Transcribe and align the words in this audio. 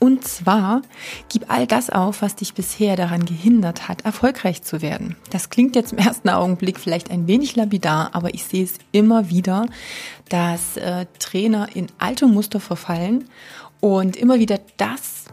Und 0.00 0.26
zwar 0.26 0.80
gib 1.28 1.50
all 1.52 1.66
das 1.66 1.90
auf, 1.90 2.22
was 2.22 2.34
dich 2.34 2.54
bisher 2.54 2.96
daran 2.96 3.26
gehindert 3.26 3.86
hat, 3.86 4.06
erfolgreich 4.06 4.62
zu 4.62 4.80
werden. 4.80 5.14
Das 5.28 5.50
klingt 5.50 5.76
jetzt 5.76 5.92
im 5.92 5.98
ersten 5.98 6.30
Augenblick 6.30 6.80
vielleicht 6.80 7.10
ein 7.10 7.26
wenig 7.26 7.54
lapidar, 7.54 8.14
aber 8.14 8.32
ich 8.32 8.44
sehe 8.44 8.64
es 8.64 8.74
immer 8.92 9.28
wieder, 9.28 9.66
dass 10.30 10.78
äh, 10.78 11.04
Trainer 11.18 11.68
in 11.74 11.88
alte 11.98 12.26
Muster 12.26 12.60
verfallen 12.60 13.28
und 13.80 14.16
immer 14.16 14.38
wieder 14.38 14.58
das 14.78 15.26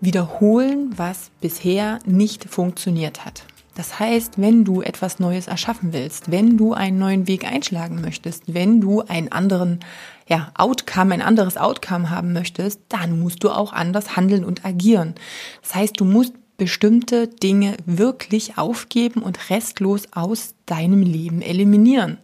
wiederholen, 0.00 0.94
was 0.96 1.30
bisher 1.42 1.98
nicht 2.06 2.46
funktioniert 2.46 3.26
hat. 3.26 3.44
Das 3.76 4.00
heißt, 4.00 4.40
wenn 4.40 4.64
du 4.64 4.80
etwas 4.80 5.18
Neues 5.18 5.48
erschaffen 5.48 5.92
willst, 5.92 6.30
wenn 6.30 6.56
du 6.56 6.72
einen 6.72 6.98
neuen 6.98 7.28
Weg 7.28 7.44
einschlagen 7.44 8.00
möchtest, 8.00 8.54
wenn 8.54 8.80
du 8.80 9.02
einen 9.02 9.30
anderen 9.30 9.80
ja, 10.26 10.50
Outcome, 10.56 11.12
ein 11.12 11.20
anderes 11.20 11.58
Outcome 11.58 12.08
haben 12.08 12.32
möchtest, 12.32 12.80
dann 12.88 13.20
musst 13.20 13.44
du 13.44 13.50
auch 13.50 13.74
anders 13.74 14.16
handeln 14.16 14.46
und 14.46 14.64
agieren. 14.64 15.14
Das 15.60 15.74
heißt, 15.74 16.00
du 16.00 16.06
musst 16.06 16.32
bestimmte 16.56 17.28
Dinge 17.28 17.76
wirklich 17.84 18.56
aufgeben 18.56 19.22
und 19.22 19.50
restlos 19.50 20.04
aus 20.12 20.54
deinem 20.64 21.02
Leben 21.02 21.42
eliminieren. 21.42 22.16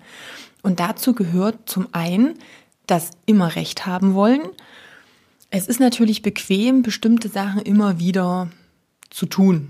Und 0.62 0.80
dazu 0.80 1.12
gehört 1.12 1.68
zum 1.68 1.86
einen 1.92 2.38
das 2.86 3.10
immer 3.26 3.56
Recht 3.56 3.84
haben 3.84 4.14
wollen. 4.14 4.40
Es 5.50 5.66
ist 5.66 5.80
natürlich 5.80 6.22
bequem, 6.22 6.80
bestimmte 6.80 7.28
Sachen 7.28 7.60
immer 7.60 7.98
wieder 7.98 8.48
zu 9.10 9.26
tun. 9.26 9.68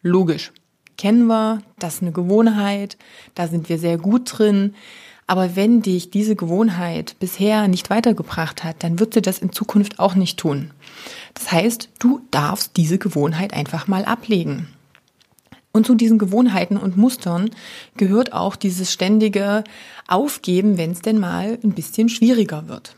Logisch 0.00 0.52
kennen 0.96 1.26
wir, 1.26 1.62
das 1.78 1.96
ist 1.96 2.02
eine 2.02 2.12
Gewohnheit, 2.12 2.96
da 3.34 3.48
sind 3.48 3.68
wir 3.68 3.78
sehr 3.78 3.98
gut 3.98 4.38
drin. 4.38 4.74
Aber 5.26 5.56
wenn 5.56 5.82
dich 5.82 6.10
diese 6.10 6.36
Gewohnheit 6.36 7.16
bisher 7.20 7.68
nicht 7.68 7.90
weitergebracht 7.90 8.64
hat, 8.64 8.82
dann 8.82 8.98
wird 8.98 9.14
sie 9.14 9.22
das 9.22 9.38
in 9.38 9.52
Zukunft 9.52 9.98
auch 9.98 10.14
nicht 10.14 10.38
tun. 10.38 10.72
Das 11.34 11.50
heißt, 11.50 11.88
du 11.98 12.20
darfst 12.30 12.76
diese 12.76 12.98
Gewohnheit 12.98 13.54
einfach 13.54 13.88
mal 13.88 14.04
ablegen. 14.04 14.68
Und 15.72 15.86
zu 15.86 15.94
diesen 15.94 16.18
Gewohnheiten 16.18 16.76
und 16.76 16.98
Mustern 16.98 17.50
gehört 17.96 18.34
auch 18.34 18.56
dieses 18.56 18.92
ständige 18.92 19.64
Aufgeben, 20.06 20.76
wenn 20.76 20.90
es 20.90 21.00
denn 21.00 21.18
mal 21.18 21.58
ein 21.64 21.72
bisschen 21.72 22.10
schwieriger 22.10 22.68
wird. 22.68 22.94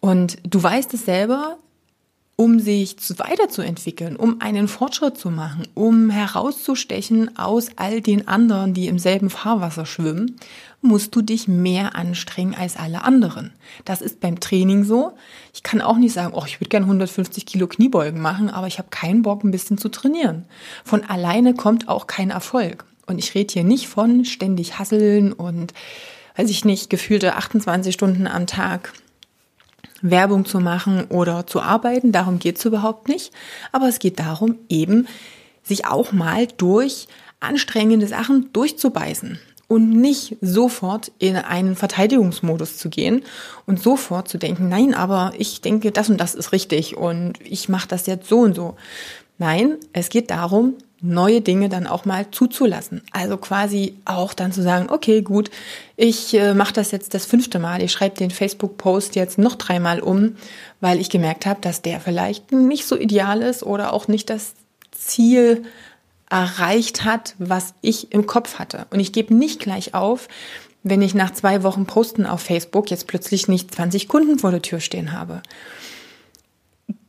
Und 0.00 0.38
du 0.42 0.62
weißt 0.62 0.92
es 0.94 1.06
selber, 1.06 1.56
um 2.40 2.58
sich 2.58 2.96
weiterzuentwickeln, 3.18 4.16
um 4.16 4.40
einen 4.40 4.66
Fortschritt 4.66 5.18
zu 5.18 5.28
machen, 5.28 5.68
um 5.74 6.08
herauszustechen 6.08 7.36
aus 7.36 7.68
all 7.76 8.00
den 8.00 8.28
anderen, 8.28 8.72
die 8.72 8.88
im 8.88 8.98
selben 8.98 9.28
Fahrwasser 9.28 9.84
schwimmen, 9.84 10.36
musst 10.80 11.14
du 11.14 11.20
dich 11.20 11.48
mehr 11.48 11.96
anstrengen 11.96 12.54
als 12.54 12.78
alle 12.78 13.04
anderen. 13.04 13.52
Das 13.84 14.00
ist 14.00 14.20
beim 14.20 14.40
Training 14.40 14.84
so. 14.84 15.12
Ich 15.52 15.62
kann 15.62 15.82
auch 15.82 15.98
nicht 15.98 16.14
sagen, 16.14 16.32
oh, 16.34 16.44
ich 16.46 16.62
würde 16.62 16.70
gerne 16.70 16.86
150 16.86 17.44
Kilo 17.44 17.66
Kniebeugen 17.66 18.22
machen, 18.22 18.48
aber 18.48 18.68
ich 18.68 18.78
habe 18.78 18.88
keinen 18.88 19.20
Bock, 19.20 19.44
ein 19.44 19.50
bisschen 19.50 19.76
zu 19.76 19.90
trainieren. 19.90 20.46
Von 20.82 21.04
alleine 21.04 21.52
kommt 21.52 21.90
auch 21.90 22.06
kein 22.06 22.30
Erfolg. 22.30 22.86
Und 23.06 23.18
ich 23.18 23.34
rede 23.34 23.52
hier 23.52 23.64
nicht 23.64 23.86
von 23.86 24.24
ständig 24.24 24.78
hasseln 24.78 25.34
und, 25.34 25.74
weiß 26.36 26.48
ich 26.48 26.64
nicht, 26.64 26.88
gefühlte 26.88 27.36
28 27.36 27.92
Stunden 27.92 28.26
am 28.26 28.46
Tag 28.46 28.94
Werbung 30.02 30.44
zu 30.44 30.60
machen 30.60 31.04
oder 31.08 31.46
zu 31.46 31.60
arbeiten. 31.60 32.12
Darum 32.12 32.38
geht's 32.38 32.64
überhaupt 32.64 33.08
nicht. 33.08 33.32
Aber 33.72 33.88
es 33.88 33.98
geht 33.98 34.18
darum, 34.18 34.56
eben 34.68 35.06
sich 35.62 35.86
auch 35.86 36.12
mal 36.12 36.46
durch 36.56 37.06
anstrengende 37.40 38.06
Sachen 38.06 38.52
durchzubeißen 38.52 39.38
und 39.70 39.90
nicht 39.90 40.36
sofort 40.40 41.12
in 41.18 41.36
einen 41.36 41.76
Verteidigungsmodus 41.76 42.76
zu 42.76 42.90
gehen 42.90 43.22
und 43.66 43.80
sofort 43.80 44.28
zu 44.28 44.36
denken, 44.36 44.68
nein, 44.68 44.94
aber 44.94 45.32
ich 45.38 45.60
denke, 45.60 45.92
das 45.92 46.10
und 46.10 46.20
das 46.20 46.34
ist 46.34 46.52
richtig 46.52 46.96
und 46.96 47.34
ich 47.44 47.68
mache 47.68 47.86
das 47.86 48.06
jetzt 48.06 48.28
so 48.28 48.40
und 48.40 48.56
so. 48.56 48.74
Nein, 49.38 49.76
es 49.92 50.08
geht 50.08 50.30
darum, 50.30 50.74
neue 51.00 51.40
Dinge 51.40 51.68
dann 51.68 51.86
auch 51.86 52.04
mal 52.04 52.30
zuzulassen. 52.30 53.02
Also 53.12 53.36
quasi 53.36 53.94
auch 54.04 54.34
dann 54.34 54.52
zu 54.52 54.62
sagen, 54.62 54.88
okay, 54.90 55.22
gut, 55.22 55.50
ich 55.96 56.34
äh, 56.34 56.54
mache 56.54 56.74
das 56.74 56.90
jetzt 56.90 57.14
das 57.14 57.26
fünfte 57.26 57.58
Mal, 57.58 57.82
ich 57.82 57.92
schreibe 57.92 58.16
den 58.16 58.30
Facebook-Post 58.30 59.16
jetzt 59.16 59.38
noch 59.38 59.56
dreimal 59.56 60.00
um, 60.00 60.36
weil 60.80 61.00
ich 61.00 61.10
gemerkt 61.10 61.46
habe, 61.46 61.60
dass 61.60 61.82
der 61.82 62.00
vielleicht 62.00 62.52
nicht 62.52 62.86
so 62.86 62.96
ideal 62.96 63.42
ist 63.42 63.62
oder 63.62 63.92
auch 63.92 64.08
nicht 64.08 64.30
das 64.30 64.54
Ziel 64.92 65.64
erreicht 66.28 67.04
hat, 67.04 67.34
was 67.38 67.74
ich 67.80 68.12
im 68.12 68.26
Kopf 68.26 68.58
hatte. 68.58 68.86
Und 68.90 69.00
ich 69.00 69.12
gebe 69.12 69.34
nicht 69.34 69.60
gleich 69.60 69.94
auf, 69.94 70.28
wenn 70.82 71.02
ich 71.02 71.14
nach 71.14 71.32
zwei 71.32 71.62
Wochen 71.62 71.86
Posten 71.86 72.24
auf 72.24 72.40
Facebook 72.40 72.90
jetzt 72.90 73.06
plötzlich 73.06 73.48
nicht 73.48 73.74
20 73.74 74.08
Kunden 74.08 74.38
vor 74.38 74.50
der 74.50 74.62
Tür 74.62 74.80
stehen 74.80 75.12
habe. 75.12 75.42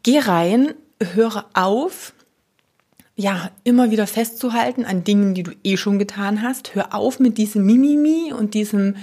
Geh 0.03 0.19
rein, 0.19 0.73
höre 1.13 1.46
auf, 1.53 2.13
ja, 3.16 3.52
immer 3.64 3.92
wieder 3.92 4.08
festzuhalten 4.08 4.86
an 4.86 5.04
Dingen, 5.04 5.34
die 5.34 5.44
du 5.44 5.52
eh 5.64 5.78
schon 5.78 6.00
getan 6.00 6.42
hast. 6.42 6.76
Hör 6.76 6.94
auf 6.94 7.20
mit 7.20 7.38
diesem 7.38 7.66
Mimimi 7.66 8.34
und 8.34 8.54
diesem, 8.54 8.96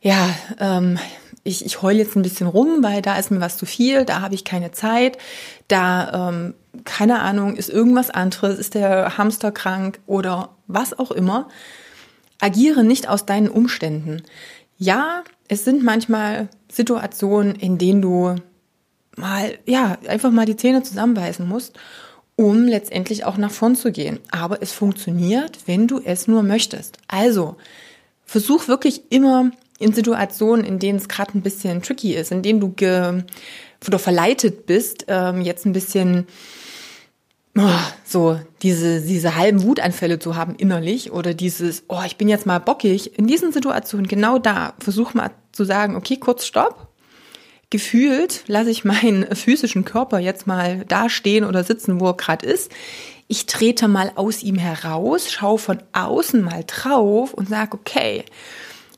ja, 0.00 0.28
ähm, 0.58 0.98
ich, 1.44 1.64
ich 1.64 1.80
heule 1.82 1.98
jetzt 1.98 2.16
ein 2.16 2.22
bisschen 2.22 2.46
rum, 2.46 2.82
weil 2.82 3.00
da 3.00 3.16
ist 3.16 3.30
mir 3.30 3.40
was 3.40 3.56
zu 3.56 3.64
viel, 3.64 4.04
da 4.04 4.20
habe 4.20 4.34
ich 4.34 4.44
keine 4.44 4.72
Zeit, 4.72 5.18
da, 5.68 6.28
ähm, 6.28 6.54
keine 6.84 7.20
Ahnung, 7.20 7.56
ist 7.56 7.70
irgendwas 7.70 8.10
anderes, 8.10 8.58
ist 8.58 8.74
der 8.74 9.16
Hamster 9.16 9.52
krank 9.52 10.00
oder 10.06 10.50
was 10.66 10.98
auch 10.98 11.10
immer. 11.10 11.48
Agiere 12.40 12.84
nicht 12.84 13.08
aus 13.08 13.24
deinen 13.24 13.48
Umständen. 13.48 14.22
Ja, 14.76 15.24
es 15.48 15.64
sind 15.64 15.82
manchmal 15.82 16.48
Situationen, 16.70 17.54
in 17.54 17.78
denen 17.78 18.02
du 18.02 18.36
mal, 19.16 19.58
ja, 19.64 19.96
einfach 20.06 20.30
mal 20.30 20.46
die 20.46 20.56
Zähne 20.56 20.82
zusammenbeißen 20.82 21.48
musst 21.48 21.78
um 22.38 22.68
letztendlich 22.68 23.24
auch 23.24 23.36
nach 23.36 23.50
vorn 23.50 23.74
zu 23.74 23.90
gehen. 23.90 24.20
Aber 24.30 24.62
es 24.62 24.70
funktioniert, 24.70 25.58
wenn 25.66 25.88
du 25.88 26.00
es 26.02 26.28
nur 26.28 26.44
möchtest. 26.44 26.98
Also, 27.08 27.56
versuch 28.24 28.68
wirklich 28.68 29.10
immer 29.10 29.50
in 29.80 29.92
Situationen, 29.92 30.64
in 30.64 30.78
denen 30.78 30.98
es 30.98 31.08
gerade 31.08 31.36
ein 31.36 31.42
bisschen 31.42 31.82
tricky 31.82 32.14
ist, 32.14 32.30
in 32.30 32.42
denen 32.42 32.60
du 32.60 32.68
ge 32.70 33.24
oder 33.86 33.98
verleitet 33.98 34.66
bist, 34.66 35.06
ähm, 35.08 35.40
jetzt 35.40 35.66
ein 35.66 35.72
bisschen 35.72 36.28
oh, 37.56 37.62
so 38.04 38.38
diese, 38.62 39.00
diese 39.00 39.34
halben 39.34 39.64
Wutanfälle 39.64 40.20
zu 40.20 40.36
haben 40.36 40.54
innerlich 40.54 41.10
oder 41.10 41.34
dieses, 41.34 41.82
oh, 41.88 42.02
ich 42.06 42.18
bin 42.18 42.28
jetzt 42.28 42.46
mal 42.46 42.60
bockig. 42.60 43.18
In 43.18 43.26
diesen 43.26 43.52
Situationen, 43.52 44.06
genau 44.06 44.38
da, 44.38 44.74
versuch 44.78 45.12
mal 45.12 45.32
zu 45.50 45.64
sagen, 45.64 45.96
okay, 45.96 46.18
kurz 46.18 46.46
Stopp, 46.46 46.87
gefühlt 47.70 48.44
lasse 48.46 48.70
ich 48.70 48.84
meinen 48.84 49.24
physischen 49.34 49.84
Körper 49.84 50.18
jetzt 50.18 50.46
mal 50.46 50.84
da 50.86 51.08
stehen 51.08 51.44
oder 51.44 51.64
sitzen, 51.64 52.00
wo 52.00 52.06
er 52.06 52.16
gerade 52.16 52.46
ist. 52.46 52.70
Ich 53.26 53.46
trete 53.46 53.88
mal 53.88 54.12
aus 54.14 54.42
ihm 54.42 54.56
heraus, 54.56 55.30
schaue 55.30 55.58
von 55.58 55.82
außen 55.92 56.40
mal 56.40 56.64
drauf 56.66 57.34
und 57.34 57.48
sage, 57.48 57.76
okay, 57.76 58.24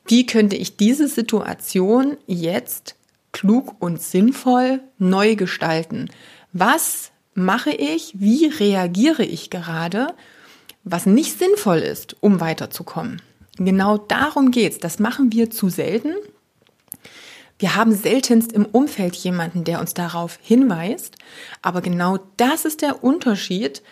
wie 0.07 0.27
könnte 0.27 0.57
ich 0.57 0.77
diese 0.77 1.09
Situation 1.09 2.17
jetzt 2.27 2.95
klug 3.33 3.75
und 3.81 4.01
sinnvoll 4.01 4.81
neu 4.99 5.35
gestalten? 5.37 6.11
Was 6.53 7.11
mache 7.35 7.71
ich? 7.71 8.13
Wie 8.15 8.47
reagiere 8.47 9.25
ich 9.25 9.51
gerade? 9.51 10.15
Was 10.85 11.07
nicht 11.07 11.39
sinnvoll 11.39 11.79
ist, 11.79 12.17
um 12.21 12.41
weiterzukommen. 12.41 13.21
Genau 13.57 13.99
darum 13.99 14.51
geht's. 14.51 14.79
Das 14.79 14.99
machen 14.99 15.33
wir 15.33 15.51
zu 15.51 15.69
selten. 15.69 16.15
Wir 17.61 17.77
haben 17.77 17.95
seltenst 17.95 18.53
im 18.53 18.65
Umfeld 18.65 19.15
jemanden, 19.17 19.65
der 19.65 19.81
uns 19.81 19.93
darauf 19.93 20.39
hinweist, 20.41 21.17
aber 21.61 21.83
genau 21.83 22.19
das 22.39 22.65
ist 22.65 22.81
der 22.81 23.05
Unterschied 23.05 23.83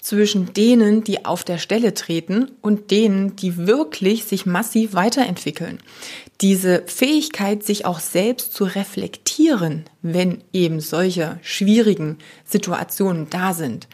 zwischen 0.00 0.54
denen, 0.54 1.04
die 1.04 1.26
auf 1.26 1.44
der 1.44 1.58
Stelle 1.58 1.92
treten 1.92 2.52
und 2.62 2.90
denen, 2.90 3.36
die 3.36 3.66
wirklich 3.66 4.24
sich 4.24 4.46
massiv 4.46 4.94
weiterentwickeln. 4.94 5.78
Diese 6.40 6.84
Fähigkeit, 6.86 7.62
sich 7.64 7.84
auch 7.84 8.00
selbst 8.00 8.54
zu 8.54 8.64
reflektieren, 8.64 9.84
wenn 10.00 10.42
eben 10.54 10.80
solche 10.80 11.38
schwierigen 11.42 12.16
Situationen 12.46 13.28
da 13.28 13.52
sind. 13.52 13.88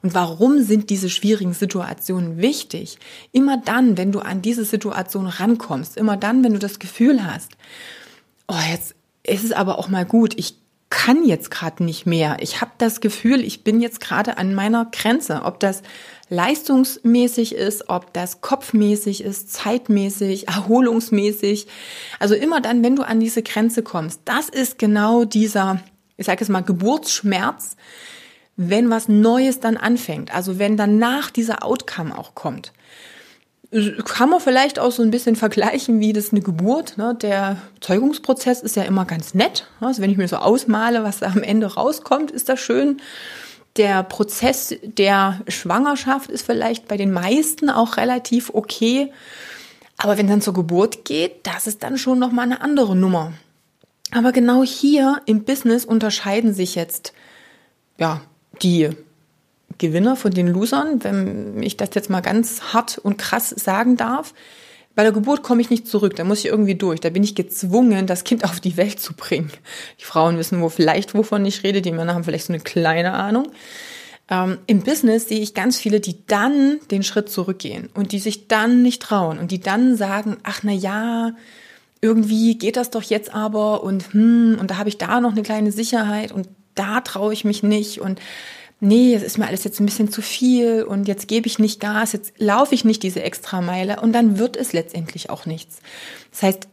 Und 0.00 0.14
warum 0.14 0.62
sind 0.62 0.88
diese 0.88 1.10
schwierigen 1.10 1.52
Situationen 1.52 2.40
wichtig? 2.40 2.96
Immer 3.32 3.60
dann, 3.62 3.98
wenn 3.98 4.12
du 4.12 4.20
an 4.20 4.40
diese 4.40 4.64
Situation 4.64 5.26
rankommst, 5.26 5.98
immer 5.98 6.16
dann, 6.16 6.42
wenn 6.42 6.54
du 6.54 6.58
das 6.58 6.78
Gefühl 6.78 7.26
hast, 7.26 7.50
oh, 8.48 8.56
jetzt 8.70 8.94
ist 9.22 9.44
es 9.44 9.52
aber 9.52 9.78
auch 9.78 9.88
mal 9.88 10.04
gut, 10.04 10.34
ich 10.36 10.56
kann 10.90 11.22
jetzt 11.24 11.50
gerade 11.50 11.84
nicht 11.84 12.06
mehr. 12.06 12.38
Ich 12.40 12.62
habe 12.62 12.70
das 12.78 13.00
Gefühl, 13.00 13.44
ich 13.44 13.62
bin 13.62 13.80
jetzt 13.80 14.00
gerade 14.00 14.38
an 14.38 14.54
meiner 14.54 14.86
Grenze. 14.86 15.42
Ob 15.44 15.60
das 15.60 15.82
leistungsmäßig 16.30 17.54
ist, 17.54 17.90
ob 17.90 18.14
das 18.14 18.40
kopfmäßig 18.40 19.22
ist, 19.22 19.52
zeitmäßig, 19.52 20.48
erholungsmäßig. 20.48 21.66
Also 22.18 22.34
immer 22.34 22.62
dann, 22.62 22.82
wenn 22.82 22.96
du 22.96 23.02
an 23.02 23.20
diese 23.20 23.42
Grenze 23.42 23.82
kommst, 23.82 24.22
das 24.24 24.48
ist 24.48 24.78
genau 24.78 25.24
dieser, 25.24 25.80
ich 26.16 26.24
sage 26.24 26.42
es 26.42 26.48
mal, 26.48 26.62
Geburtsschmerz, 26.62 27.76
wenn 28.56 28.88
was 28.88 29.08
Neues 29.08 29.60
dann 29.60 29.76
anfängt. 29.76 30.34
Also 30.34 30.58
wenn 30.58 30.78
danach 30.78 31.30
dieser 31.30 31.64
Outcome 31.64 32.16
auch 32.16 32.34
kommt 32.34 32.72
kann 34.04 34.30
man 34.30 34.40
vielleicht 34.40 34.78
auch 34.78 34.92
so 34.92 35.02
ein 35.02 35.10
bisschen 35.10 35.36
vergleichen, 35.36 36.00
wie 36.00 36.14
das 36.14 36.32
eine 36.32 36.40
Geburt. 36.40 36.96
Ne? 36.96 37.14
Der 37.20 37.58
Zeugungsprozess 37.80 38.62
ist 38.62 38.76
ja 38.76 38.84
immer 38.84 39.04
ganz 39.04 39.34
nett. 39.34 39.66
Also 39.80 40.00
wenn 40.00 40.10
ich 40.10 40.16
mir 40.16 40.28
so 40.28 40.36
ausmale, 40.36 41.04
was 41.04 41.18
da 41.18 41.26
am 41.26 41.42
Ende 41.42 41.74
rauskommt, 41.74 42.30
ist 42.30 42.48
das 42.48 42.60
schön. 42.60 43.00
Der 43.76 44.02
Prozess 44.02 44.74
der 44.82 45.40
Schwangerschaft 45.48 46.30
ist 46.30 46.46
vielleicht 46.46 46.88
bei 46.88 46.96
den 46.96 47.12
meisten 47.12 47.68
auch 47.68 47.98
relativ 47.98 48.50
okay. 48.54 49.12
Aber 49.98 50.16
wenn 50.16 50.28
dann 50.28 50.40
zur 50.40 50.54
Geburt 50.54 51.04
geht, 51.04 51.46
das 51.46 51.66
ist 51.66 51.82
dann 51.82 51.98
schon 51.98 52.18
nochmal 52.18 52.46
eine 52.46 52.62
andere 52.62 52.96
Nummer. 52.96 53.34
Aber 54.12 54.32
genau 54.32 54.62
hier 54.62 55.20
im 55.26 55.44
Business 55.44 55.84
unterscheiden 55.84 56.54
sich 56.54 56.74
jetzt, 56.74 57.12
ja, 57.98 58.22
die 58.62 58.90
Gewinner 59.76 60.16
von 60.16 60.32
den 60.32 60.48
Losern, 60.48 61.04
wenn 61.04 61.62
ich 61.62 61.76
das 61.76 61.90
jetzt 61.94 62.10
mal 62.10 62.20
ganz 62.20 62.72
hart 62.72 62.98
und 62.98 63.18
krass 63.18 63.50
sagen 63.50 63.96
darf. 63.96 64.34
Bei 64.94 65.04
der 65.04 65.12
Geburt 65.12 65.44
komme 65.44 65.60
ich 65.60 65.70
nicht 65.70 65.86
zurück, 65.86 66.16
da 66.16 66.24
muss 66.24 66.40
ich 66.40 66.46
irgendwie 66.46 66.74
durch. 66.74 66.98
Da 67.00 67.10
bin 67.10 67.22
ich 67.22 67.36
gezwungen, 67.36 68.08
das 68.08 68.24
Kind 68.24 68.42
auf 68.42 68.58
die 68.58 68.76
Welt 68.76 68.98
zu 68.98 69.14
bringen. 69.14 69.52
Die 70.00 70.04
Frauen 70.04 70.38
wissen 70.38 70.60
wo 70.60 70.68
vielleicht, 70.68 71.14
wovon 71.14 71.46
ich 71.46 71.62
rede, 71.62 71.82
die 71.82 71.92
Männer 71.92 72.14
haben 72.14 72.24
vielleicht 72.24 72.46
so 72.46 72.52
eine 72.52 72.62
kleine 72.62 73.12
Ahnung. 73.12 73.48
Ähm, 74.30 74.58
Im 74.66 74.82
Business 74.82 75.28
sehe 75.28 75.40
ich 75.40 75.54
ganz 75.54 75.78
viele, 75.78 76.00
die 76.00 76.26
dann 76.26 76.80
den 76.90 77.02
Schritt 77.02 77.30
zurückgehen 77.30 77.90
und 77.94 78.12
die 78.12 78.18
sich 78.18 78.48
dann 78.48 78.82
nicht 78.82 79.00
trauen 79.00 79.38
und 79.38 79.52
die 79.52 79.60
dann 79.60 79.96
sagen, 79.96 80.38
ach 80.42 80.60
na 80.64 80.72
ja, 80.72 81.32
irgendwie 82.00 82.58
geht 82.58 82.76
das 82.76 82.90
doch 82.90 83.02
jetzt 83.02 83.32
aber 83.34 83.82
und 83.82 84.12
hm, 84.12 84.56
und 84.60 84.70
da 84.70 84.78
habe 84.78 84.88
ich 84.88 84.98
da 84.98 85.20
noch 85.20 85.32
eine 85.32 85.42
kleine 85.42 85.72
Sicherheit 85.72 86.32
und 86.32 86.48
da 86.74 87.00
traue 87.00 87.32
ich 87.32 87.44
mich 87.44 87.62
nicht 87.62 88.00
und 88.00 88.20
nee, 88.80 89.14
es 89.14 89.22
ist 89.22 89.38
mir 89.38 89.46
alles 89.46 89.64
jetzt 89.64 89.80
ein 89.80 89.86
bisschen 89.86 90.10
zu 90.10 90.22
viel 90.22 90.82
und 90.82 91.08
jetzt 91.08 91.28
gebe 91.28 91.46
ich 91.46 91.58
nicht 91.58 91.80
Gas, 91.80 92.12
jetzt 92.12 92.32
laufe 92.38 92.74
ich 92.74 92.84
nicht 92.84 93.02
diese 93.02 93.22
extra 93.22 93.60
Meile 93.60 94.00
und 94.00 94.12
dann 94.12 94.38
wird 94.38 94.56
es 94.56 94.72
letztendlich 94.72 95.30
auch 95.30 95.46
nichts. 95.46 95.78
Das 96.30 96.42
heißt, 96.42 96.68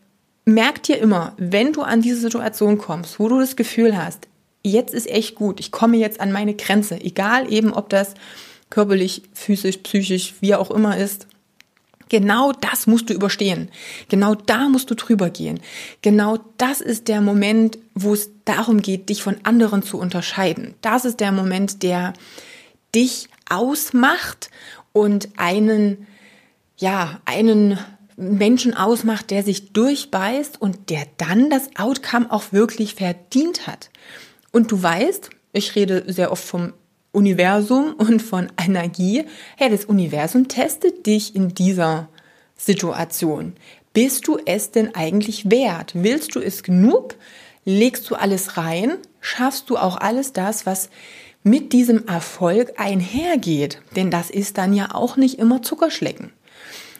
merk 0.46 0.84
dir 0.84 0.98
immer, 0.98 1.34
wenn 1.38 1.74
du 1.74 1.81
an 1.81 2.02
diese 2.02 2.19
Situation 2.19 2.78
kommst, 2.78 3.19
wo 3.19 3.28
du 3.28 3.40
das 3.40 3.56
Gefühl 3.56 3.98
hast, 3.98 4.28
jetzt 4.63 4.94
ist 4.94 5.10
echt 5.10 5.36
gut, 5.36 5.60
ich 5.60 5.72
komme 5.72 5.98
jetzt 5.98 6.19
an 6.22 6.31
meine 6.31 6.56
Grenze, 6.56 7.00
egal 7.02 7.52
eben 7.52 7.74
ob 7.74 7.90
das 7.90 8.13
körperlich, 8.69 9.24
physisch, 9.34 9.78
psychisch, 9.78 10.36
wie 10.42 10.56
auch 10.56 10.72
immer 10.72 10.98
ist, 10.98 11.28
Genau 12.10 12.52
das 12.52 12.88
musst 12.88 13.10
du 13.10 13.13
überstehen. 13.13 13.69
Genau 14.10 14.36
da 14.36 14.69
musst 14.69 14.92
du 14.92 14.96
drüber 14.96 15.30
gehen. 15.30 15.60
Genau 16.02 16.38
das 16.57 16.81
ist 16.81 17.07
der 17.07 17.22
Moment, 17.22 17.78
wo 17.96 18.13
es 18.13 18.30
darum 18.46 18.81
geht, 18.81 19.10
dich 19.10 19.24
von 19.24 19.38
anderen 19.44 19.81
zu 19.81 19.98
unterscheiden. 19.98 20.75
Das 20.81 21.06
ist 21.06 21.19
der 21.19 21.31
Moment, 21.31 21.81
der 21.81 22.13
dich 22.94 23.28
ausmacht 23.50 24.50
und 24.94 25.30
einen, 25.38 26.07
ja, 26.78 27.22
einen 27.25 27.80
Menschen 28.18 28.74
ausmacht, 28.74 29.30
der 29.31 29.44
sich 29.44 29.74
durchbeißt 29.74 30.62
und 30.62 30.90
der 30.90 31.06
dann 31.18 31.50
das 31.50 31.69
Outcome 31.78 32.31
auch 32.31 32.52
wirklich 32.52 32.96
verdient 32.96 33.68
hat. 33.68 33.90
Und 34.52 34.72
du 34.72 34.81
weißt, 34.81 35.30
ich 35.52 35.75
rede 35.75 36.06
sehr 36.07 36.31
oft 36.31 36.44
vom 36.44 36.74
Universum 37.16 37.94
und 37.94 38.22
von 38.22 38.48
Energie. 38.64 39.24
Hey, 39.58 39.70
das 39.70 39.86
Universum 39.86 40.48
testet 40.48 41.06
dich 41.06 41.36
in 41.36 41.56
dieser 41.56 42.10
Situation. 42.58 43.54
Bist 43.94 44.28
du 44.28 44.38
es 44.46 44.72
denn 44.72 44.94
eigentlich 44.94 45.50
wert? 45.50 45.94
Willst 45.96 46.36
du 46.36 46.40
es 46.40 46.64
genug? 46.64 47.16
Legst 47.64 48.10
du 48.10 48.16
alles 48.16 48.58
rein? 48.58 48.98
Schaffst 49.22 49.70
du 49.70 49.78
auch 49.78 49.98
alles 49.98 50.34
das, 50.34 50.66
was 50.66 50.90
mit 51.44 51.74
diesem 51.74 52.08
Erfolg 52.08 52.74
einhergeht? 52.78 53.82
Denn 53.96 54.12
das 54.12 54.30
ist 54.30 54.58
dann 54.58 54.74
ja 54.74 54.94
auch 54.94 55.16
nicht 55.16 55.40
immer 55.40 55.62
Zuckerschlecken. 55.62 56.32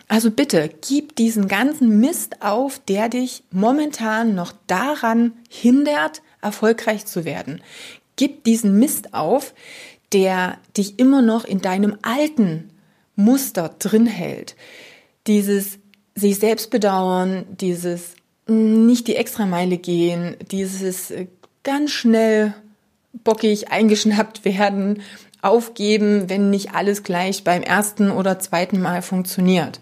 Also 0.08 0.30
bitte, 0.32 0.70
gib 0.88 1.16
diesen 1.16 1.48
ganzen 1.48 2.00
Mist 2.00 2.42
auf, 2.42 2.80
der 2.80 3.10
dich 3.10 3.44
momentan 3.52 4.36
noch 4.36 4.54
daran 4.68 5.34
hindert, 5.50 6.22
erfolgreich 6.42 7.06
zu 7.06 7.26
werden. 7.26 7.62
Gib 8.16 8.44
diesen 8.44 8.80
Mist 8.80 9.14
auf, 9.14 9.54
der 10.14 10.58
dich 10.78 11.00
immer 11.00 11.22
noch 11.22 11.46
in 11.46 11.62
deinem 11.62 11.98
alten 12.02 12.70
Muster 13.16 13.76
drin 13.80 14.06
hält. 14.06 14.56
Dieses 15.28 15.80
sich 16.16 16.40
selbst 16.40 16.70
bedauern, 16.70 17.46
dieses 17.60 18.16
nicht 18.48 19.08
die 19.08 19.16
Extrameile 19.16 19.78
gehen, 19.78 20.36
dieses 20.52 21.12
ganz 21.64 21.92
schnell 21.92 22.54
bockig 23.24 23.72
eingeschnappt 23.72 24.46
werden, 24.46 25.02
aufgeben, 25.42 26.30
wenn 26.30 26.50
nicht 26.50 26.74
alles 26.74 27.04
gleich 27.04 27.44
beim 27.44 27.62
ersten 27.62 28.12
oder 28.12 28.40
zweiten 28.40 28.82
Mal 28.82 29.02
funktioniert. 29.02 29.80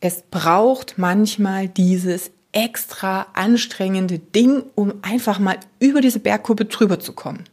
Es 0.00 0.22
braucht 0.30 0.98
manchmal 0.98 1.68
dieses 1.68 2.30
extra 2.52 3.26
anstrengende 3.34 4.18
Ding, 4.18 4.64
um 4.74 4.94
einfach 5.02 5.38
mal 5.38 5.58
über 5.78 6.00
diese 6.00 6.20
Bergkuppe 6.20 6.66
drüber 6.66 7.00
zu 7.00 7.12
kommen. 7.12 7.44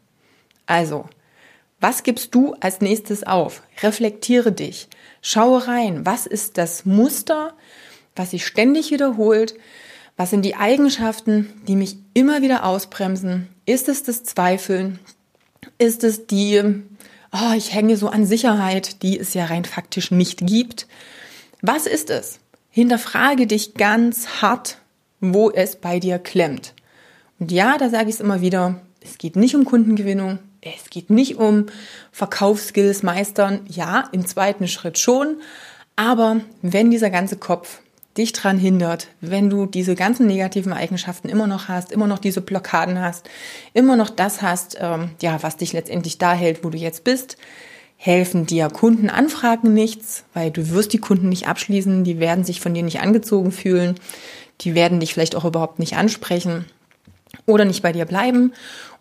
Also, 0.65 1.05
was 1.81 2.03
gibst 2.03 2.35
du 2.35 2.55
als 2.59 2.79
nächstes 2.79 3.23
auf? 3.23 3.63
Reflektiere 3.81 4.51
dich. 4.51 4.87
Schaue 5.23 5.67
rein. 5.67 6.05
Was 6.05 6.27
ist 6.27 6.59
das 6.59 6.85
Muster, 6.85 7.55
was 8.15 8.31
sich 8.31 8.45
ständig 8.45 8.91
wiederholt? 8.91 9.55
Was 10.15 10.29
sind 10.29 10.45
die 10.45 10.55
Eigenschaften, 10.55 11.51
die 11.67 11.75
mich 11.75 11.97
immer 12.13 12.43
wieder 12.43 12.65
ausbremsen? 12.65 13.49
Ist 13.65 13.89
es 13.89 14.03
das 14.03 14.23
Zweifeln? 14.23 14.99
Ist 15.79 16.03
es 16.03 16.27
die, 16.27 16.61
oh, 17.33 17.53
ich 17.57 17.73
hänge 17.73 17.97
so 17.97 18.09
an 18.09 18.27
Sicherheit, 18.27 19.01
die 19.01 19.17
es 19.17 19.33
ja 19.33 19.45
rein 19.45 19.65
faktisch 19.65 20.11
nicht 20.11 20.45
gibt? 20.45 20.87
Was 21.63 21.87
ist 21.87 22.11
es? 22.11 22.39
Hinterfrage 22.69 23.47
dich 23.47 23.73
ganz 23.73 24.41
hart, 24.43 24.77
wo 25.19 25.49
es 25.49 25.77
bei 25.77 25.99
dir 25.99 26.19
klemmt. 26.19 26.75
Und 27.39 27.51
ja, 27.51 27.79
da 27.79 27.89
sage 27.89 28.09
ich 28.09 28.15
es 28.15 28.21
immer 28.21 28.41
wieder, 28.41 28.81
es 29.01 29.17
geht 29.17 29.35
nicht 29.35 29.55
um 29.55 29.65
Kundengewinnung, 29.65 30.37
es 30.61 30.89
geht 30.89 31.09
nicht 31.09 31.37
um 31.37 31.67
Verkaufsskills 32.11 33.03
meistern, 33.03 33.61
ja, 33.67 34.09
im 34.11 34.25
zweiten 34.25 34.67
Schritt 34.67 34.99
schon, 34.99 35.37
aber 35.95 36.41
wenn 36.61 36.91
dieser 36.91 37.09
ganze 37.09 37.37
Kopf 37.37 37.79
dich 38.17 38.33
dran 38.33 38.57
hindert, 38.57 39.07
wenn 39.21 39.49
du 39.49 39.65
diese 39.65 39.95
ganzen 39.95 40.27
negativen 40.27 40.73
Eigenschaften 40.73 41.29
immer 41.29 41.47
noch 41.47 41.67
hast, 41.67 41.91
immer 41.91 42.07
noch 42.07 42.19
diese 42.19 42.41
Blockaden 42.41 42.99
hast, 42.99 43.29
immer 43.73 43.95
noch 43.95 44.09
das 44.09 44.41
hast, 44.41 44.77
ähm, 44.79 45.11
ja, 45.21 45.41
was 45.43 45.57
dich 45.57 45.73
letztendlich 45.73 46.17
da 46.17 46.33
hält, 46.33 46.63
wo 46.63 46.69
du 46.69 46.77
jetzt 46.77 47.03
bist, 47.03 47.37
helfen 47.95 48.45
dir 48.45 48.69
Kundenanfragen 48.69 49.73
nichts, 49.73 50.25
weil 50.33 50.51
du 50.51 50.71
wirst 50.71 50.91
die 50.91 50.97
Kunden 50.97 51.29
nicht 51.29 51.47
abschließen, 51.47 52.03
die 52.03 52.19
werden 52.19 52.43
sich 52.43 52.59
von 52.59 52.73
dir 52.73 52.83
nicht 52.83 52.99
angezogen 52.99 53.51
fühlen, 53.51 53.95
die 54.61 54.75
werden 54.75 54.99
dich 54.99 55.13
vielleicht 55.13 55.35
auch 55.35 55.45
überhaupt 55.45 55.79
nicht 55.79 55.95
ansprechen 55.95 56.65
oder 57.45 57.63
nicht 57.63 57.81
bei 57.81 57.91
dir 57.91 58.05
bleiben. 58.05 58.53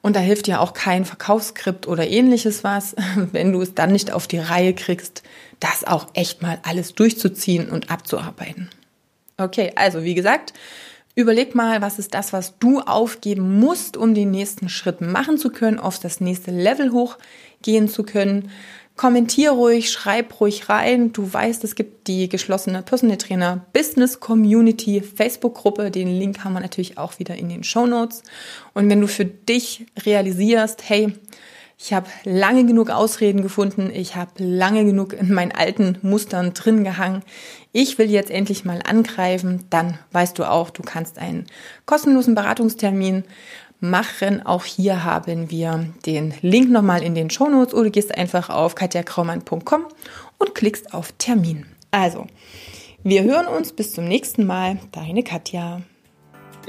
Und 0.02 0.16
da 0.16 0.20
hilft 0.20 0.46
dir 0.46 0.60
auch 0.60 0.72
kein 0.72 1.04
Verkaufsskript 1.04 1.86
oder 1.86 2.08
ähnliches 2.08 2.64
was, 2.64 2.96
wenn 3.32 3.52
du 3.52 3.60
es 3.60 3.74
dann 3.74 3.92
nicht 3.92 4.12
auf 4.12 4.26
die 4.26 4.38
Reihe 4.38 4.74
kriegst, 4.74 5.22
das 5.60 5.84
auch 5.84 6.08
echt 6.14 6.42
mal 6.42 6.58
alles 6.62 6.94
durchzuziehen 6.94 7.68
und 7.68 7.90
abzuarbeiten. 7.90 8.70
Okay, 9.36 9.72
also 9.76 10.02
wie 10.02 10.14
gesagt, 10.14 10.52
überleg 11.14 11.54
mal, 11.54 11.82
was 11.82 11.98
ist 11.98 12.14
das, 12.14 12.32
was 12.32 12.58
du 12.58 12.80
aufgeben 12.80 13.58
musst, 13.58 13.96
um 13.96 14.14
den 14.14 14.30
nächsten 14.30 14.68
Schritt 14.68 15.00
machen 15.00 15.38
zu 15.38 15.50
können, 15.50 15.78
auf 15.78 15.98
das 15.98 16.20
nächste 16.20 16.50
Level 16.50 16.92
hochgehen 16.92 17.88
zu 17.88 18.02
können. 18.02 18.50
Kommentier 19.00 19.52
ruhig, 19.52 19.90
schreib 19.90 20.38
ruhig 20.42 20.68
rein. 20.68 21.10
Du 21.14 21.32
weißt, 21.32 21.64
es 21.64 21.74
gibt 21.74 22.06
die 22.06 22.28
geschlossene 22.28 22.82
Personal 22.82 23.16
Trainer 23.16 23.64
Business 23.72 24.20
Community 24.20 25.00
Facebook 25.00 25.54
Gruppe. 25.54 25.90
Den 25.90 26.06
Link 26.06 26.44
haben 26.44 26.52
wir 26.52 26.60
natürlich 26.60 26.98
auch 26.98 27.18
wieder 27.18 27.34
in 27.34 27.48
den 27.48 27.64
Show 27.64 27.86
Notes. 27.86 28.22
Und 28.74 28.90
wenn 28.90 29.00
du 29.00 29.06
für 29.06 29.24
dich 29.24 29.86
realisierst, 30.04 30.86
hey, 30.86 31.14
ich 31.78 31.94
habe 31.94 32.08
lange 32.24 32.66
genug 32.66 32.90
Ausreden 32.90 33.40
gefunden, 33.40 33.90
ich 33.90 34.16
habe 34.16 34.32
lange 34.36 34.84
genug 34.84 35.14
in 35.14 35.32
meinen 35.32 35.52
alten 35.52 35.96
Mustern 36.02 36.52
drin 36.52 36.84
gehangen. 36.84 37.22
Ich 37.72 37.96
will 37.96 38.10
jetzt 38.10 38.30
endlich 38.30 38.66
mal 38.66 38.82
angreifen, 38.86 39.64
dann 39.70 39.98
weißt 40.12 40.38
du 40.38 40.44
auch, 40.44 40.68
du 40.68 40.82
kannst 40.82 41.16
einen 41.18 41.46
kostenlosen 41.86 42.34
Beratungstermin 42.34 43.24
machen. 43.80 44.44
Auch 44.44 44.64
hier 44.64 45.04
haben 45.04 45.50
wir 45.50 45.86
den 46.06 46.34
Link 46.42 46.70
nochmal 46.70 47.02
in 47.02 47.14
den 47.14 47.30
Shownotes 47.30 47.74
oder 47.74 47.90
gehst 47.90 48.16
einfach 48.16 48.50
auf 48.50 48.74
katjakraumann.com 48.74 49.86
und 50.38 50.54
klickst 50.54 50.94
auf 50.94 51.12
Termin. 51.18 51.66
Also, 51.90 52.26
wir 53.02 53.24
hören 53.24 53.46
uns 53.46 53.72
bis 53.72 53.94
zum 53.94 54.04
nächsten 54.04 54.46
Mal. 54.46 54.78
Deine 54.92 55.22
Katja. 55.22 55.82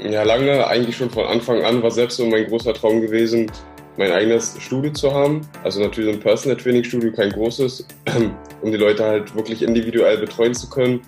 Ja, 0.00 0.22
lange, 0.22 0.66
eigentlich 0.66 0.96
schon 0.96 1.10
von 1.10 1.26
Anfang 1.26 1.62
an, 1.62 1.82
war 1.82 1.90
selbst 1.90 2.16
so 2.16 2.26
mein 2.26 2.46
großer 2.46 2.72
Traum 2.72 3.00
gewesen, 3.02 3.50
mein 3.96 4.10
eigenes 4.10 4.56
Studio 4.58 4.92
zu 4.92 5.12
haben. 5.12 5.42
Also 5.62 5.80
natürlich 5.80 6.10
so 6.10 6.16
ein 6.16 6.22
Personal 6.22 6.56
Training 6.56 6.84
Studio, 6.84 7.12
kein 7.12 7.30
großes, 7.30 7.86
um 8.62 8.72
die 8.72 8.78
Leute 8.78 9.04
halt 9.04 9.34
wirklich 9.36 9.62
individuell 9.62 10.18
betreuen 10.18 10.54
zu 10.54 10.68
können, 10.70 11.02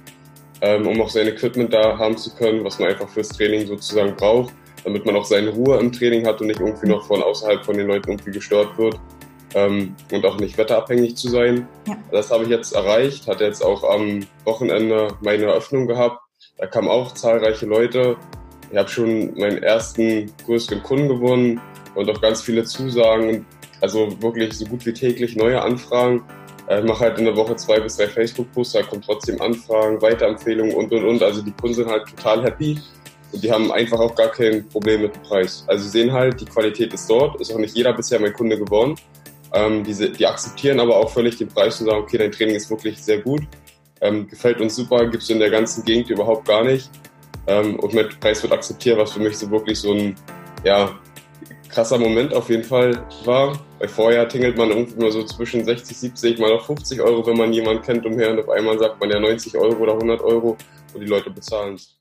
ähm, 0.60 0.86
um 0.86 1.00
auch 1.00 1.08
sein 1.08 1.26
Equipment 1.26 1.72
da 1.72 1.98
haben 1.98 2.16
zu 2.16 2.34
können, 2.34 2.62
was 2.62 2.78
man 2.78 2.90
einfach 2.90 3.08
fürs 3.08 3.30
Training 3.30 3.66
sozusagen 3.66 4.14
braucht, 4.16 4.52
damit 4.84 5.06
man 5.06 5.16
auch 5.16 5.24
seine 5.24 5.50
Ruhe 5.50 5.78
im 5.78 5.92
Training 5.92 6.26
hat 6.26 6.40
und 6.40 6.48
nicht 6.48 6.60
irgendwie 6.60 6.88
noch 6.88 7.06
von 7.06 7.22
außerhalb 7.22 7.64
von 7.64 7.76
den 7.76 7.86
Leuten 7.86 8.10
irgendwie 8.10 8.32
gestört 8.32 8.76
wird 8.78 9.00
ähm, 9.54 9.94
und 10.12 10.24
auch 10.26 10.38
nicht 10.38 10.58
wetterabhängig 10.58 11.16
zu 11.16 11.28
sein. 11.28 11.66
Ja. 11.88 11.96
Das 12.10 12.30
habe 12.30 12.44
ich 12.44 12.50
jetzt 12.50 12.74
erreicht, 12.74 13.26
hatte 13.26 13.44
jetzt 13.44 13.64
auch 13.64 13.84
am 13.84 14.26
Wochenende 14.44 15.08
meine 15.22 15.44
Eröffnung 15.44 15.86
gehabt. 15.86 16.20
Da 16.58 16.66
kamen 16.66 16.88
auch 16.88 17.14
zahlreiche 17.14 17.66
Leute. 17.66 18.16
Ich 18.70 18.76
habe 18.76 18.88
schon 18.88 19.34
meinen 19.38 19.62
ersten 19.62 20.30
größeren 20.44 20.82
Kunden 20.82 21.08
gewonnen 21.08 21.60
und 21.94 22.10
auch 22.10 22.20
ganz 22.20 22.42
viele 22.42 22.64
Zusagen. 22.64 23.46
Also 23.80 24.20
wirklich 24.20 24.52
so 24.54 24.66
gut 24.66 24.84
wie 24.86 24.92
täglich 24.92 25.36
neue 25.36 25.60
Anfragen. 25.60 26.24
Ich 26.70 26.84
mache 26.84 27.00
halt 27.00 27.18
in 27.18 27.26
der 27.26 27.36
Woche 27.36 27.56
zwei 27.56 27.78
bis 27.78 27.98
drei 27.98 28.08
Facebook-Posts, 28.08 28.72
da 28.72 28.82
kommen 28.82 29.02
trotzdem 29.02 29.40
Anfragen, 29.42 30.00
Weiterempfehlungen 30.00 30.74
und 30.74 30.90
und 30.92 31.04
und. 31.04 31.22
Also 31.22 31.42
die 31.42 31.52
Kunden 31.52 31.74
sind 31.74 31.90
halt 31.90 32.06
total 32.08 32.42
happy 32.42 32.78
und 33.34 33.42
die 33.42 33.50
haben 33.50 33.72
einfach 33.72 33.98
auch 33.98 34.14
gar 34.14 34.28
kein 34.28 34.66
Problem 34.68 35.02
mit 35.02 35.16
dem 35.16 35.22
Preis. 35.22 35.64
Also 35.66 35.84
sie 35.84 35.90
sehen 35.90 36.12
halt, 36.12 36.40
die 36.40 36.44
Qualität 36.44 36.94
ist 36.94 37.10
dort, 37.10 37.40
ist 37.40 37.52
auch 37.52 37.58
nicht 37.58 37.76
jeder 37.76 37.92
bisher 37.92 38.20
mein 38.20 38.32
Kunde 38.32 38.56
geworden. 38.56 38.94
Ähm, 39.52 39.82
diese, 39.82 40.08
die 40.08 40.24
akzeptieren 40.24 40.78
aber 40.78 40.96
auch 40.96 41.10
völlig 41.10 41.36
den 41.36 41.48
Preis 41.48 41.80
und 41.80 41.88
sagen, 41.88 42.02
okay, 42.02 42.16
dein 42.16 42.30
Training 42.30 42.54
ist 42.54 42.70
wirklich 42.70 43.02
sehr 43.02 43.18
gut, 43.18 43.42
ähm, 44.00 44.28
gefällt 44.28 44.60
uns 44.60 44.76
super, 44.76 45.06
gibt 45.08 45.24
es 45.24 45.30
in 45.30 45.40
der 45.40 45.50
ganzen 45.50 45.84
Gegend 45.84 46.10
überhaupt 46.10 46.46
gar 46.46 46.62
nicht. 46.62 46.88
Ähm, 47.48 47.78
und 47.80 47.92
mit 47.92 48.20
Preis 48.20 48.40
wird 48.42 48.52
akzeptiert, 48.52 48.98
was 48.98 49.12
für 49.12 49.20
mich 49.20 49.36
so 49.36 49.50
wirklich 49.50 49.80
so 49.80 49.92
ein 49.92 50.14
ja, 50.62 50.96
krasser 51.68 51.98
Moment 51.98 52.32
auf 52.34 52.48
jeden 52.50 52.64
Fall 52.64 53.04
war. 53.24 53.58
Weil 53.80 53.88
vorher 53.88 54.28
tingelt 54.28 54.56
man 54.56 54.70
irgendwie 54.70 54.94
immer 54.94 55.10
so 55.10 55.24
zwischen 55.24 55.64
60, 55.64 55.96
70, 55.96 56.38
mal 56.38 56.52
auf 56.52 56.66
50 56.66 57.00
Euro, 57.00 57.26
wenn 57.26 57.36
man 57.36 57.52
jemanden 57.52 57.82
kennt 57.82 58.06
umher 58.06 58.30
und 58.30 58.38
auf 58.38 58.48
einmal 58.48 58.78
sagt 58.78 59.00
man 59.00 59.10
ja 59.10 59.18
90 59.18 59.56
Euro 59.56 59.76
oder 59.82 59.94
100 59.94 60.20
Euro 60.20 60.56
und 60.94 61.00
die 61.00 61.06
Leute 61.06 61.30
bezahlen 61.30 61.74
es. 61.74 61.96